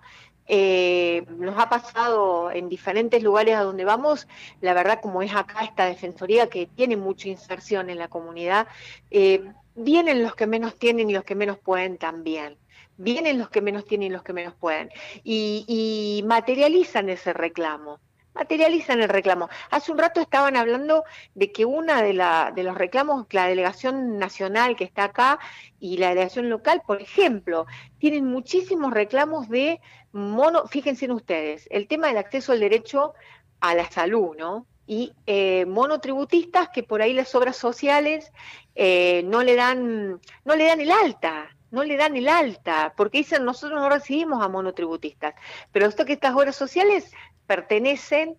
eh, 0.47 1.25
nos 1.39 1.59
ha 1.59 1.69
pasado 1.69 2.51
en 2.51 2.69
diferentes 2.69 3.23
lugares 3.23 3.57
a 3.57 3.63
donde 3.63 3.85
vamos, 3.85 4.29
la 4.61 4.75
verdad 4.75 5.01
como 5.01 5.23
es 5.23 5.35
acá 5.35 5.65
esta 5.65 5.87
defensoría 5.87 6.49
que 6.49 6.67
tiene 6.67 6.97
mucha 6.97 7.29
inserción 7.29 7.91
en 7.91 7.99
la 7.99 8.09
comunidad, 8.09 8.67
eh, 9.11 9.51
vienen 9.75 10.23
los 10.23 10.35
que 10.35 10.47
menos 10.47 10.79
tienen 10.79 11.11
y 11.11 11.15
los 11.15 11.25
que 11.25 11.35
menos 11.35 11.59
pueden 11.59 11.99
también. 11.99 12.59
Vienen 12.97 13.39
los 13.39 13.51
que 13.51 13.61
menos 13.61 13.87
tienen 13.87 14.09
y 14.09 14.13
los 14.13 14.23
que 14.23 14.33
menos 14.33 14.55
pueden, 14.55 14.89
y, 15.25 16.23
materializan 16.27 17.09
ese 17.09 17.33
reclamo 17.33 17.99
materializan 18.35 19.00
el 19.00 19.09
reclamo. 19.09 19.49
Hace 19.71 19.93
un 19.93 19.99
rato 19.99 20.21
estaban 20.21 20.57
hablando 20.57 21.05
de 21.35 21.53
que 21.53 21.64
una 21.64 22.03
de, 22.03 22.12
la, 22.12 22.53
de 22.55 22.64
los 22.64 22.76
reclamos, 22.76 23.26
la 23.31 23.47
delegación 23.47 24.19
nacional 24.19 24.76
que 24.76 24.85
está 24.85 25.05
acá 25.05 25.38
y 25.81 25.97
la 25.97 26.11
delegación 26.11 26.50
local, 26.50 26.83
por 26.87 27.00
ejemplo, 27.00 27.67
tienen 27.99 28.26
muchísimos 28.26 28.93
reclamos 28.93 29.49
de 29.49 29.81
mono, 30.12 30.67
fíjense 30.67 31.07
en 31.07 31.12
ustedes, 31.12 31.67
el 31.71 31.88
tema 31.88 32.09
del 32.09 32.19
acceso 32.19 32.53
al 32.53 32.61
derecho 32.61 33.14
a 33.61 33.75
la 33.75 33.91
salud, 33.91 34.37
¿no? 34.37 34.67
Y 34.87 35.14
eh, 35.26 35.64
monotributistas 35.64 36.69
que 36.69 36.83
por 36.83 37.00
ahí 37.00 37.14
las 37.14 37.35
obras 37.35 37.57
sociales 37.57 38.31
eh, 38.75 39.23
no 39.25 39.43
le 39.43 39.57
dan, 39.57 40.21
no 40.45 40.57
le 40.57 40.67
dan 40.67 40.81
el 40.81 40.91
alta, 40.91 41.49
no 41.71 41.83
le 41.83 41.97
dan 41.97 42.17
el 42.17 42.29
alta, 42.29 42.93
porque 42.97 43.19
dicen 43.19 43.45
nosotros 43.45 43.81
no 43.81 43.88
recibimos 43.88 44.45
a 44.45 44.49
monotributistas, 44.49 45.35
pero 45.73 45.87
esto 45.87 46.05
que 46.05 46.12
estas 46.12 46.35
obras 46.35 46.55
sociales 46.55 47.11
pertenecen 47.47 48.37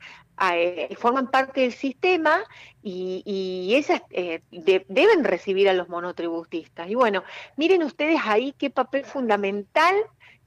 eh, 0.54 0.96
forman 0.98 1.32
parte 1.32 1.62
del 1.62 1.72
sistema 1.72 2.44
y, 2.84 3.74
esas 3.76 4.02
eh, 4.10 4.42
deben 4.52 5.24
recibir 5.24 5.70
a 5.70 5.74
los 5.74 5.90
monotributistas. 5.90 6.90
Y 6.90 6.96
bueno, 6.96 7.24
miren 7.56 7.84
ustedes 7.84 8.20
ahí 8.24 8.54
qué 8.58 8.70
papel 8.70 9.06
fundamental 9.06 9.96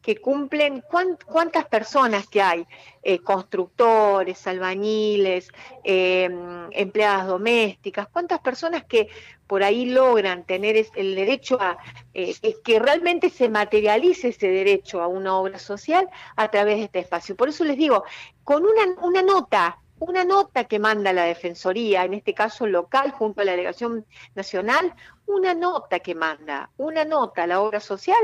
que 0.03 0.17
cumplen, 0.17 0.83
cuántas 1.27 1.67
personas 1.67 2.27
que 2.29 2.41
hay, 2.41 2.67
eh, 3.03 3.19
constructores, 3.19 4.47
albañiles, 4.47 5.51
em, 5.85 6.69
empleadas 6.73 7.27
domésticas, 7.27 8.09
cuántas 8.09 8.41
personas 8.41 8.85
que 8.85 9.09
por 9.47 9.63
ahí 9.63 9.87
logran 9.87 10.45
tener 10.45 10.77
el 10.95 11.15
derecho 11.15 11.59
a, 11.61 11.79
eh, 12.15 12.35
que 12.63 12.79
realmente 12.79 13.31
se 13.31 13.49
materialice 13.49 14.29
ese 14.29 14.49
derecho 14.49 15.01
a 15.01 15.09
una 15.09 15.37
obra 15.37 15.59
social 15.59 16.09
a 16.37 16.51
través 16.51 16.77
de 16.77 16.85
este 16.85 16.99
espacio. 17.01 17.35
Por 17.35 17.49
eso 17.49 17.65
les 17.65 17.79
digo, 17.79 18.05
con 18.45 18.65
una, 18.65 18.85
una 19.03 19.23
nota 19.23 19.79
una 20.01 20.25
nota 20.25 20.65
que 20.65 20.79
manda 20.79 21.13
la 21.13 21.25
Defensoría, 21.25 22.05
en 22.05 22.15
este 22.15 22.35
caso 22.35 22.67
local, 22.67 23.13
junto 23.13 23.41
a 23.41 23.45
la 23.45 23.53
Delegación 23.53 24.07
Nacional, 24.35 24.95
una 25.27 25.55
nota 25.55 26.01
que 26.01 26.15
manda, 26.15 26.71
una 26.77 27.05
nota 27.05 27.45
a 27.45 27.47
la 27.47 27.61
obra 27.61 27.81
social, 27.81 28.21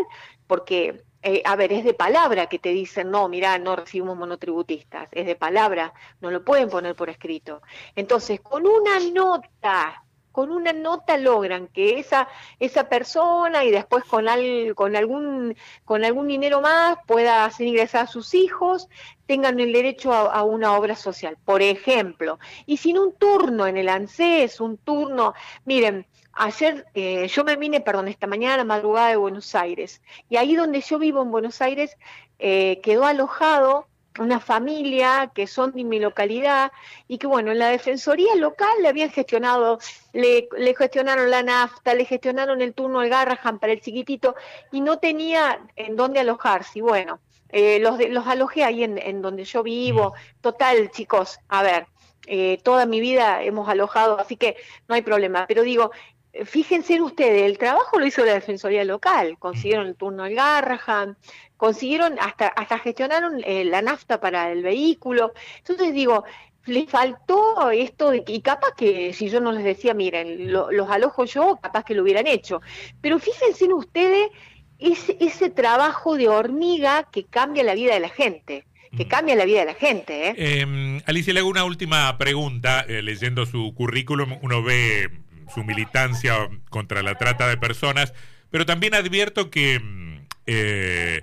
porque 0.47 1.05
eh, 1.27 1.41
a 1.47 1.57
ver, 1.57 1.73
es 1.73 1.85
de 1.85 1.95
palabra 1.95 2.49
que 2.49 2.59
te 2.59 2.69
dicen, 2.69 3.11
no, 3.11 3.29
mira, 3.31 3.59
no 3.59 3.77
recibimos 3.77 4.15
monotributistas, 4.15 5.09
es 5.11 5.25
de 5.25 5.37
palabra, 5.37 5.95
no 6.21 6.31
lo 6.31 6.45
pueden 6.45 6.69
poner 6.69 6.95
por 6.95 7.09
escrito. 7.09 7.63
Entonces, 7.97 8.43
con 8.43 8.67
una 8.67 9.01
nota, 9.11 10.04
con 10.35 10.51
una 10.51 10.73
nota 10.73 11.17
logran 11.17 11.69
que 11.69 12.01
esa, 12.01 12.27
esa 12.59 12.89
persona 12.89 13.63
y 13.63 13.71
después 13.71 14.03
con, 14.03 14.27
con, 14.75 14.97
algún, 14.97 15.57
con 15.85 16.05
algún 16.05 16.27
dinero 16.27 16.61
más 16.61 16.99
pueda 17.07 17.45
hacer 17.45 17.69
ingresar 17.69 18.03
a 18.03 18.07
sus 18.09 18.35
hijos, 18.35 18.89
tengan 19.27 19.61
el 19.61 19.73
derecho 19.73 20.13
a, 20.13 20.43
una 20.43 20.77
obra 20.77 20.97
social, 20.97 21.39
por 21.45 21.63
ejemplo. 21.63 22.41
Y 22.67 22.79
sin 22.79 22.99
un 22.99 23.13
turno 23.13 23.69
en 23.69 23.77
el 23.77 23.89
ANSES, 23.89 24.61
un 24.61 24.77
turno, 24.77 25.35
miren, 25.65 26.05
Ayer 26.37 26.85
eh, 26.95 27.29
yo 27.29 27.45
me 27.45 27.55
vine, 27.55 27.81
perdón, 27.81 28.09
esta 28.09 28.27
mañana 28.27 28.63
a 28.63 28.65
madrugada 28.65 29.11
de 29.11 29.15
Buenos 29.15 29.55
Aires 29.55 30.03
y 30.29 30.37
ahí 30.37 30.57
donde 30.57 30.81
yo 30.81 30.99
vivo 30.99 31.23
en 31.23 31.31
Buenos 31.31 31.63
Aires 31.63 31.97
eh, 32.41 32.81
quedó 32.83 33.05
alojado 33.07 33.87
una 34.19 34.41
familia 34.41 35.31
que 35.35 35.47
son 35.47 35.73
de 35.73 35.85
mi 35.85 35.99
localidad 35.99 36.73
y 37.09 37.19
que 37.19 37.27
bueno, 37.27 37.53
en 37.53 37.59
la 37.59 37.69
defensoría 37.69 38.35
local 38.37 38.71
le 38.81 38.89
habían 38.89 39.11
gestionado, 39.11 39.79
le, 40.13 40.49
gestionaron 40.77 41.31
la 41.31 41.43
nafta, 41.43 41.95
le 41.95 42.05
gestionaron 42.05 42.61
el 42.63 42.75
turno 42.75 43.01
al 43.01 43.09
Garrahan 43.09 43.59
para 43.59 43.73
el 43.73 43.81
chiquitito 43.81 44.37
y 44.71 44.81
no 44.81 44.99
tenía 44.99 45.61
en 45.77 45.97
dónde 45.97 46.21
alojarse. 46.21 46.79
Y 46.79 46.83
bueno, 46.83 47.21
eh, 47.49 47.79
los, 47.81 47.99
los 48.09 48.27
alojé 48.27 48.65
ahí 48.65 48.85
en, 48.85 48.99
en, 48.99 49.21
donde 49.21 49.45
yo 49.45 49.63
vivo. 49.63 50.11
Mm. 50.11 50.41
Total, 50.41 50.91
chicos, 50.91 51.39
a 51.49 51.63
ver, 51.63 51.87
toda 52.63 52.87
mi 52.87 53.01
vida 53.01 53.43
hemos 53.43 53.69
alojado, 53.69 54.19
así 54.19 54.37
que 54.37 54.57
no 54.89 54.95
hay 54.95 55.03
problema. 55.03 55.45
Pero 55.47 55.63
digo, 55.63 55.91
fíjense 56.45 57.01
ustedes, 57.01 57.43
el 57.43 57.59
trabajo 57.59 57.99
lo 57.99 58.07
hizo 58.07 58.25
la 58.25 58.35
Defensoría 58.35 58.85
Local, 58.85 59.39
consiguieron 59.39 59.87
el 59.87 59.95
turno 59.95 60.25
al 60.25 60.35
Garrahan, 60.35 61.17
consiguieron, 61.57 62.19
hasta, 62.19 62.49
hasta 62.49 62.79
gestionaron 62.79 63.43
eh, 63.45 63.65
la 63.65 63.83
nafta 63.83 64.21
para 64.21 64.51
el 64.51 64.63
vehículo. 64.63 65.33
Entonces 65.59 65.95
digo, 65.95 66.25
les 66.67 66.89
faltó 66.91 67.71
esto 67.71 68.11
de 68.11 68.25
y 68.27 68.41
capaz 68.41 68.73
que 68.77 69.13
si 69.13 69.29
yo 69.29 69.41
no 69.41 69.53
les 69.53 69.65
decía, 69.65 69.95
miren, 69.95 70.53
los 70.53 70.91
alojo 70.91 71.25
yo, 71.25 71.59
capaz 71.63 71.85
que 71.85 71.95
lo 71.95 72.03
hubieran 72.03 72.27
hecho. 72.27 72.61
Pero 73.01 73.19
fíjense 73.19 73.67
en 73.67 73.73
ustedes 73.75 74.29
ese, 74.79 75.17
ese 75.21 75.51
trabajo 75.51 76.17
de 76.17 76.29
hormiga 76.29 77.09
que 77.11 77.25
cambia 77.25 77.63
la 77.63 77.75
vida 77.75 77.95
de 77.95 78.01
la 78.01 78.09
gente 78.09 78.67
que 78.97 79.09
cambia 79.09 79.35
la 79.35 79.45
vida 79.45 79.61
de 79.61 79.67
la 79.67 79.75
gente. 79.75 80.29
¿eh? 80.29 80.35
Em, 80.37 81.01
Alicia, 81.07 81.35
le 81.35 81.41
hago 81.41 81.49
una 81.49 81.65
última 81.65 82.17
pregunta. 82.17 82.85
Eh, 82.89 83.03
leyendo 83.03 83.47
su 83.47 83.75
currículum, 83.75 84.39
uno 84.43 84.63
ve 84.63 85.11
su 85.53 85.65
militancia 85.65 86.49
contra 86.71 87.03
la 87.03 87.17
trata 87.17 87.49
de 87.49 87.57
personas, 87.57 88.15
pero 88.51 88.67
también 88.67 88.95
advierto 88.95 89.51
que, 89.51 89.81
mm, 89.81 90.27
eh, 90.47 91.21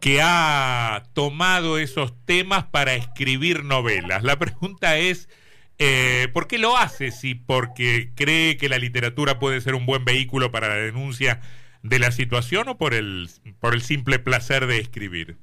que 0.00 0.20
ha 0.22 1.02
tomado 1.12 1.78
esos 1.78 2.14
temas 2.24 2.64
para 2.64 2.94
escribir 2.94 3.64
novelas. 3.64 4.22
La 4.22 4.38
pregunta 4.38 4.98
es, 4.98 5.28
eh, 5.78 6.28
¿por 6.32 6.46
qué 6.48 6.58
lo 6.58 6.76
hace? 6.76 7.10
Si 7.10 7.34
porque 7.34 8.10
cree 8.14 8.56
que 8.56 8.68
la 8.68 8.78
literatura 8.78 9.38
puede 9.38 9.60
ser 9.60 9.74
un 9.74 9.86
buen 9.86 10.04
vehículo 10.04 10.50
para 10.50 10.68
la 10.68 10.76
denuncia 10.76 11.40
de 11.82 11.98
la 11.98 12.12
situación 12.12 12.68
o 12.68 12.78
por 12.78 12.94
el, 12.94 13.28
por 13.60 13.74
el 13.74 13.82
simple 13.82 14.18
placer 14.18 14.66
de 14.66 14.78
escribir. 14.78 15.36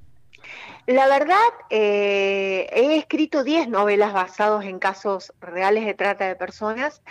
La 0.85 1.07
verdad, 1.07 1.37
eh, 1.69 2.67
he 2.71 2.97
escrito 2.97 3.43
10 3.43 3.67
novelas 3.67 4.11
basadas 4.11 4.65
en 4.65 4.79
casos 4.79 5.33
reales 5.39 5.85
de 5.85 5.93
trata 5.93 6.27
de 6.27 6.35
personas 6.35 7.03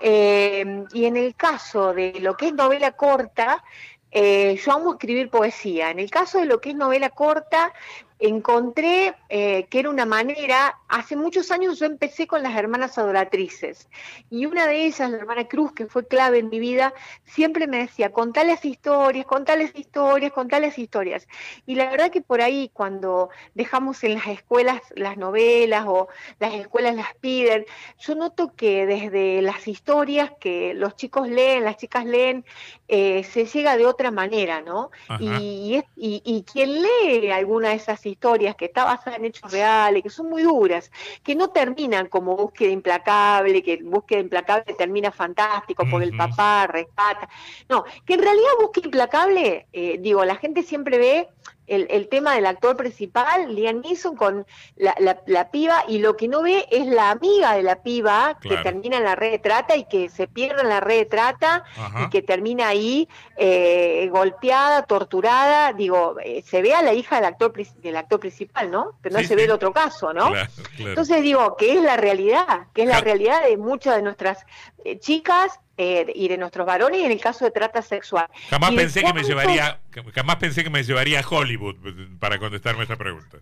eh, 0.00 0.84
y 0.92 1.04
en 1.04 1.16
el 1.16 1.34
caso 1.34 1.92
de 1.92 2.18
lo 2.20 2.36
que 2.36 2.48
es 2.48 2.54
novela 2.54 2.92
corta, 2.92 3.62
eh, 4.10 4.58
yo 4.64 4.72
amo 4.72 4.92
escribir 4.92 5.30
poesía. 5.30 5.90
En 5.90 5.98
el 5.98 6.10
caso 6.10 6.38
de 6.38 6.46
lo 6.46 6.60
que 6.60 6.70
es 6.70 6.76
novela 6.76 7.10
corta, 7.10 7.72
encontré 8.20 9.14
eh, 9.30 9.66
que 9.70 9.80
era 9.80 9.90
una 9.90 10.04
manera, 10.04 10.78
hace 10.88 11.16
muchos 11.16 11.50
años 11.50 11.78
yo 11.78 11.86
empecé 11.86 12.26
con 12.26 12.42
las 12.42 12.54
hermanas 12.54 12.98
adoratrices 12.98 13.88
y 14.28 14.44
una 14.44 14.66
de 14.66 14.84
ellas, 14.84 15.10
la 15.10 15.16
hermana 15.16 15.48
Cruz, 15.48 15.72
que 15.72 15.86
fue 15.86 16.06
clave 16.06 16.38
en 16.38 16.50
mi 16.50 16.60
vida, 16.60 16.92
siempre 17.24 17.66
me 17.66 17.78
decía, 17.78 18.12
contales 18.12 18.64
historias, 18.64 19.24
contales 19.24 19.72
historias, 19.74 20.32
contales 20.32 20.78
historias. 20.78 21.26
Y 21.66 21.76
la 21.76 21.90
verdad 21.90 22.10
que 22.10 22.20
por 22.20 22.42
ahí 22.42 22.70
cuando 22.74 23.30
dejamos 23.54 24.04
en 24.04 24.14
las 24.14 24.26
escuelas 24.26 24.82
las 24.94 25.16
novelas 25.16 25.84
o 25.86 26.08
las 26.38 26.54
escuelas 26.54 26.94
las 26.94 27.14
piden, 27.14 27.64
yo 27.98 28.14
noto 28.14 28.52
que 28.54 28.84
desde 28.84 29.40
las 29.40 29.66
historias 29.66 30.30
que 30.38 30.74
los 30.74 30.94
chicos 30.96 31.28
leen, 31.28 31.64
las 31.64 31.78
chicas 31.78 32.04
leen, 32.04 32.44
eh, 32.88 33.24
se 33.24 33.46
llega 33.46 33.76
de 33.78 33.86
otra 33.86 33.99
manera, 34.10 34.62
¿no? 34.62 34.90
Y, 35.18 35.82
y, 35.96 36.22
y, 36.24 36.42
quien 36.44 36.82
lee 36.82 37.30
alguna 37.30 37.70
de 37.70 37.74
esas 37.74 38.04
historias 38.06 38.56
que 38.56 38.66
está 38.66 38.84
basada 38.84 39.16
en 39.16 39.26
hechos 39.26 39.50
reales, 39.52 40.02
que 40.02 40.10
son 40.10 40.30
muy 40.30 40.42
duras, 40.42 40.90
que 41.22 41.34
no 41.34 41.48
terminan 41.50 42.06
como 42.06 42.36
búsqueda 42.36 42.70
implacable, 42.70 43.62
que 43.62 43.82
búsqueda 43.82 44.20
implacable 44.20 44.74
termina 44.74 45.10
fantástico 45.10 45.84
porque 45.90 46.06
el 46.06 46.16
papá 46.16 46.66
rescata. 46.68 47.28
No, 47.68 47.84
que 48.06 48.14
en 48.14 48.22
realidad 48.22 48.50
búsqueda 48.60 48.86
implacable, 48.86 49.66
eh, 49.72 49.98
digo, 50.00 50.24
la 50.24 50.36
gente 50.36 50.62
siempre 50.62 50.98
ve 50.98 51.28
el, 51.70 52.08
tema 52.08 52.34
del 52.34 52.46
actor 52.46 52.76
principal, 52.76 53.54
Liam 53.54 53.80
Neeson, 53.80 54.16
con 54.16 54.46
la, 54.76 54.94
la, 55.26 55.50
piba, 55.50 55.84
y 55.86 55.98
lo 55.98 56.16
que 56.16 56.26
no 56.26 56.42
ve 56.42 56.66
es 56.70 56.86
la 56.86 57.10
amiga 57.10 57.54
de 57.54 57.62
la 57.62 57.82
piba 57.82 58.38
que 58.40 58.56
termina 58.58 58.96
en 58.96 59.04
la 59.04 59.14
red 59.14 59.30
de 59.30 59.38
trata 59.38 59.76
y 59.76 59.84
que 59.84 60.08
se 60.08 60.26
pierde 60.26 60.62
en 60.62 60.68
la 60.68 60.80
red 60.80 60.98
de 60.98 61.04
trata 61.06 61.64
y 62.04 62.10
que 62.10 62.22
termina 62.22 62.68
ahí 62.68 63.08
eh, 63.36 64.08
golpeada, 64.10 64.82
torturada. 64.82 65.72
Digo, 65.72 66.16
eh, 66.24 66.42
se 66.44 66.60
ve 66.60 66.74
a 66.74 66.82
la 66.82 66.92
hija 66.92 67.16
del 67.16 67.26
actor, 67.26 67.52
del 67.52 67.96
actor 67.96 68.18
principal, 68.18 68.70
¿no? 68.70 68.98
Pero 69.00 69.18
no 69.18 69.24
se 69.24 69.36
ve 69.36 69.44
el 69.44 69.52
otro 69.52 69.72
caso, 69.72 70.12
¿no? 70.12 70.32
Entonces 70.78 71.22
digo, 71.22 71.56
que 71.56 71.74
es 71.74 71.82
la 71.82 71.96
realidad, 71.96 72.66
que 72.74 72.82
es 72.82 72.88
la 72.88 73.00
realidad 73.00 73.44
de 73.44 73.56
muchas 73.56 73.96
de 73.96 74.02
nuestras 74.02 74.44
eh, 74.84 74.98
chicas 74.98 75.58
eh, 75.76 76.12
y 76.14 76.28
de 76.28 76.38
nuestros 76.38 76.66
varones 76.66 77.02
en 77.02 77.10
el 77.10 77.20
caso 77.20 77.44
de 77.44 77.50
trata 77.50 77.82
sexual. 77.82 78.26
Jamás 78.50 78.72
pensé 78.72 79.02
que 79.02 79.12
me 79.12 79.22
llevaría, 79.22 79.80
jamás 80.14 80.36
pensé 80.36 80.62
que 80.62 80.70
me 80.70 80.82
llevaría 80.82 81.20
a 81.20 81.28
Hollywood 81.28 81.76
para 82.18 82.38
contestarme 82.38 82.84
esa 82.84 82.96
pregunta. 82.96 83.38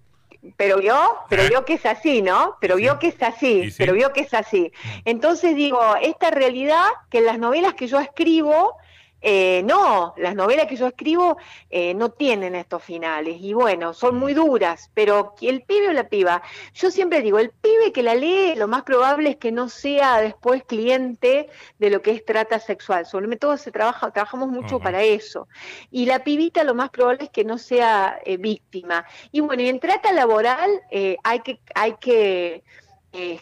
Pero 0.57 0.78
vio, 0.78 0.97
pero 1.28 1.42
¿Eh? 1.42 1.49
vio 1.49 1.64
que 1.64 1.75
es 1.75 1.85
así, 1.85 2.23
¿no? 2.23 2.57
Pero 2.61 2.76
vio 2.76 2.99
que 2.99 3.09
es 3.09 3.23
así, 3.23 3.75
pero 3.76 3.92
vio 3.92 4.12
que 4.12 4.21
es 4.21 4.33
así. 4.35 4.71
Mm. 4.73 4.88
Entonces 5.04 5.57
digo, 5.57 5.80
esta 6.00 6.30
realidad 6.30 6.85
que 7.11 7.18
en 7.18 7.26
las 7.26 7.38
novelas 7.38 7.75
que 7.75 7.88
yo 7.88 7.99
escribo, 7.99 8.76
eh, 9.20 9.62
no, 9.64 10.14
las 10.16 10.34
novelas 10.34 10.66
que 10.66 10.76
yo 10.76 10.87
escribo 10.87 11.38
eh, 11.70 11.94
no 11.94 12.10
tienen 12.10 12.54
estos 12.54 12.82
finales. 12.82 13.38
Y 13.40 13.52
bueno, 13.52 13.92
son 13.92 14.16
muy 14.16 14.34
duras, 14.34 14.90
pero 14.94 15.34
el 15.40 15.62
pibe 15.62 15.88
o 15.88 15.92
la 15.92 16.08
piba, 16.08 16.42
yo 16.75 16.90
siempre 16.90 17.20
digo, 17.20 17.38
el 17.38 17.50
pibe 17.50 17.92
que 17.92 18.02
la 18.02 18.14
lee, 18.14 18.54
lo 18.54 18.68
más 18.68 18.82
probable 18.84 19.30
es 19.30 19.37
que 19.37 19.50
no 19.50 19.68
sea 19.68 20.20
después 20.20 20.62
cliente 20.64 21.48
de 21.78 21.90
lo 21.90 22.00
que 22.02 22.12
es 22.12 22.25
trata 22.25 22.60
sexual, 22.60 23.06
sobre 23.06 23.37
todo 23.37 23.56
se 23.56 23.72
trabaja, 23.72 24.10
trabajamos 24.10 24.48
mucho 24.48 24.78
para 24.78 25.02
eso, 25.02 25.48
y 25.90 26.06
la 26.06 26.25
pibita 26.25 26.64
lo 26.64 26.75
más 26.75 26.90
probable 26.90 27.25
es 27.25 27.30
que 27.30 27.44
no 27.44 27.58
sea 27.58 28.18
eh, 28.25 28.37
víctima. 28.37 29.04
Y 29.32 29.40
bueno, 29.40 29.62
y 29.62 29.68
en 29.68 29.80
trata 29.80 30.12
laboral 30.12 30.70
hay 31.22 31.40
que, 31.40 31.60
hay 31.75 31.94
que 31.94 32.62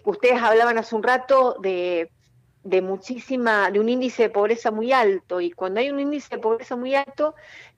ustedes 0.05 0.41
hablaban 0.41 0.79
hace 0.79 0.95
un 0.95 1.03
rato 1.03 1.57
de 1.61 2.11
de 2.67 2.83
muchísima, 2.83 3.71
de 3.71 3.79
un 3.81 3.89
índice 3.89 4.25
de 4.25 4.31
pobreza 4.31 4.71
muy 4.71 4.93
alto, 4.93 5.41
y 5.41 5.51
cuando 5.53 5.81
hay 5.81 5.91
un 5.91 6.01
índice 6.01 6.37
de 6.37 6.43
pobreza 6.43 6.75
muy 6.77 6.95
alto, 6.95 7.35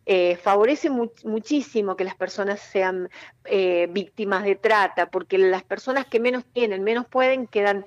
eh, 0.07 0.37
favorece 0.37 0.89
muchísimo 0.89 1.95
que 1.95 2.05
las 2.05 2.15
personas 2.15 2.61
sean 2.61 3.11
eh, 3.45 3.89
víctimas 3.91 4.45
de 4.45 4.57
trata, 4.57 5.11
porque 5.11 5.37
las 5.37 5.63
personas 5.63 6.07
que 6.07 6.19
menos 6.19 6.45
tienen, 6.47 6.83
menos 6.83 7.07
pueden, 7.07 7.47
quedan 7.47 7.85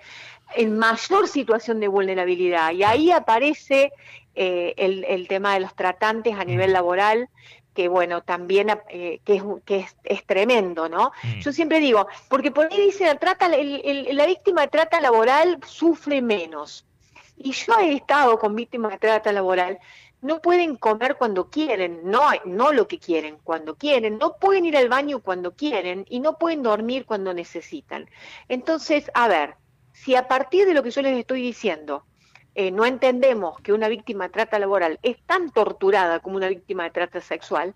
en 0.56 0.78
mayor 0.78 1.28
situación 1.28 1.80
de 1.80 1.88
vulnerabilidad. 1.88 2.72
Y 2.74 2.84
ahí 2.84 3.12
aparece 3.12 3.92
eh, 4.36 4.76
el, 4.78 5.28
tema 5.28 5.56
de 5.56 5.62
los 5.62 5.74
tratantes 5.76 6.36
a 6.38 6.46
nivel 6.46 6.74
laboral, 6.74 7.28
que 7.74 7.88
bueno, 7.88 8.22
también 8.22 8.70
eh, 8.90 9.20
que, 9.24 9.36
es, 9.36 9.44
que 9.66 9.86
es, 10.04 10.26
tremendo, 10.26 10.90
¿no? 10.90 11.12
Yo 11.40 11.52
siempre 11.52 11.80
digo, 11.80 12.08
porque 12.28 12.52
por 12.52 12.72
ahí 12.72 12.80
dice, 12.80 13.14
trata, 13.16 13.48
la 13.48 14.26
víctima 14.26 14.62
de 14.62 14.68
trata 14.68 15.02
laboral 15.02 15.58
sufre 15.66 16.22
menos. 16.22 16.86
Y 17.44 17.52
yo 17.52 17.74
he 17.80 17.94
estado 17.94 18.38
con 18.40 18.56
víctimas 18.56 18.92
de 18.92 18.98
trata 19.00 19.32
laboral 19.32 19.80
no 20.22 20.40
pueden 20.40 20.76
comer 20.76 21.16
cuando 21.18 21.50
quieren, 21.50 22.02
no, 22.04 22.22
no 22.46 22.72
lo 22.72 22.88
que 22.88 23.00
quieren, 23.00 23.38
cuando 23.44 23.76
quieren, 23.76 24.18
no 24.20 24.38
pueden 24.38 24.66
ir 24.66 24.78
al 24.78 24.88
baño 24.88 25.20
cuando 25.20 25.56
quieren 25.56 26.06
y 26.10 26.20
no 26.20 26.38
pueden 26.38 26.64
dormir 26.64 27.06
cuando 27.06 27.34
necesitan. 27.34 28.08
Entonces, 28.48 29.10
a 29.16 29.28
ver, 29.28 29.56
si 29.94 30.16
a 30.16 30.28
partir 30.28 30.68
de 30.68 30.74
lo 30.74 30.84
que 30.84 30.92
yo 30.92 31.02
les 31.02 31.18
estoy 31.18 31.42
diciendo, 31.42 32.06
eh, 32.54 32.70
no 32.70 32.86
entendemos 32.86 33.60
que 33.62 33.74
una 33.74 33.88
víctima 33.88 34.26
de 34.26 34.34
trata 34.34 34.60
laboral 34.60 35.00
es 35.02 35.18
tan 35.26 35.50
torturada 35.52 36.20
como 36.20 36.36
una 36.36 36.50
víctima 36.50 36.84
de 36.84 36.92
trata 36.92 37.22
sexual, 37.22 37.74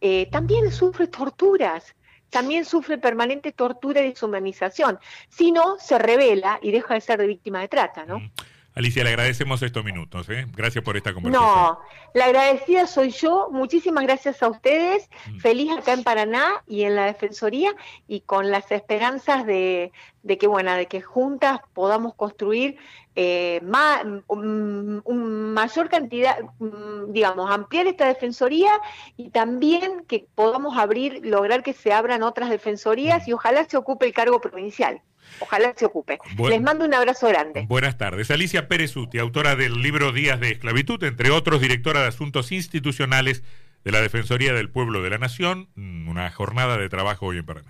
eh, 0.00 0.28
también 0.30 0.70
sufre 0.70 1.08
torturas, 1.08 1.96
también 2.30 2.64
sufre 2.64 2.98
permanente 2.98 3.52
tortura 3.52 4.02
y 4.02 4.10
deshumanización. 4.10 5.00
Si 5.28 5.50
no, 5.50 5.78
se 5.78 5.98
revela 5.98 6.60
y 6.62 6.70
deja 6.70 6.94
de 6.94 7.00
ser 7.00 7.18
de 7.18 7.26
víctima 7.26 7.60
de 7.60 7.68
trata, 7.68 8.04
¿no? 8.04 8.20
Mm. 8.78 8.80
Alicia, 8.80 9.04
le 9.04 9.10
agradecemos 9.10 9.62
estos 9.62 9.84
minutos. 9.84 10.28
¿eh? 10.30 10.46
Gracias 10.56 10.84
por 10.84 10.96
esta 10.96 11.12
conversación. 11.12 11.50
No, 11.50 11.80
la 12.14 12.26
agradecida 12.26 12.86
soy 12.86 13.10
yo. 13.10 13.48
Muchísimas 13.50 14.04
gracias 14.04 14.42
a 14.42 14.48
ustedes. 14.48 15.08
Mm. 15.30 15.38
Feliz 15.38 15.72
acá 15.72 15.92
en 15.92 16.04
Paraná 16.04 16.62
y 16.66 16.84
en 16.84 16.94
la 16.94 17.06
Defensoría 17.06 17.74
y 18.06 18.20
con 18.20 18.50
las 18.50 18.70
esperanzas 18.70 19.44
de, 19.46 19.92
que, 20.38 20.46
bueno, 20.46 20.72
de 20.74 20.86
que 20.86 21.00
juntas 21.00 21.60
podamos 21.74 22.14
construir 22.14 22.76
eh, 23.16 23.60
más, 23.64 24.04
un, 24.28 25.52
mayor 25.52 25.88
cantidad, 25.88 26.38
mm, 26.60 27.12
digamos, 27.12 27.50
ampliar 27.50 27.88
esta 27.88 28.06
Defensoría 28.06 28.70
y 29.16 29.30
también 29.30 30.04
que 30.06 30.28
podamos 30.36 30.78
abrir, 30.78 31.26
lograr 31.26 31.64
que 31.64 31.72
se 31.72 31.92
abran 31.92 32.22
otras 32.22 32.48
Defensorías 32.48 33.26
mm. 33.26 33.30
y 33.30 33.32
ojalá 33.32 33.64
se 33.64 33.76
ocupe 33.76 34.06
el 34.06 34.12
cargo 34.12 34.40
provincial. 34.40 35.02
Ojalá 35.40 35.72
se 35.76 35.86
ocupe. 35.86 36.18
Les 36.48 36.60
mando 36.60 36.84
un 36.84 36.94
abrazo 36.94 37.28
grande. 37.28 37.66
Buenas 37.68 37.96
tardes. 37.96 38.30
Alicia 38.30 38.68
Pérez 38.68 38.96
Uti, 38.96 39.18
autora 39.18 39.56
del 39.56 39.82
libro 39.82 40.12
Días 40.12 40.40
de 40.40 40.50
Esclavitud, 40.50 41.02
entre 41.04 41.30
otros, 41.30 41.60
directora 41.60 42.02
de 42.02 42.08
Asuntos 42.08 42.52
Institucionales 42.52 43.42
de 43.84 43.92
la 43.92 44.00
Defensoría 44.00 44.52
del 44.52 44.70
Pueblo 44.70 45.02
de 45.02 45.10
la 45.10 45.18
Nación. 45.18 45.68
Una 45.76 46.30
jornada 46.30 46.76
de 46.76 46.88
trabajo 46.88 47.26
hoy 47.26 47.38
en 47.38 47.46
Paraná. 47.46 47.66